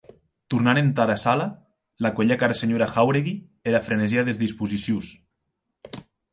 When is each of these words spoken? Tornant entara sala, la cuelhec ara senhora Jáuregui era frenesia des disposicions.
Tornant 0.51 0.79
entara 0.81 1.17
sala, 1.23 1.45
la 2.07 2.11
cuelhec 2.21 2.47
ara 2.49 2.57
senhora 2.63 2.89
Jáuregui 2.97 3.37
era 3.73 3.85
frenesia 3.91 4.27
des 4.33 4.43
disposicions. 4.47 5.15